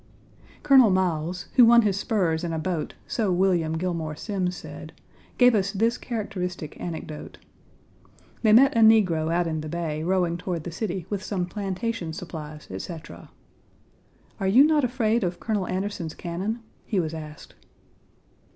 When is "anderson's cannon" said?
15.67-16.61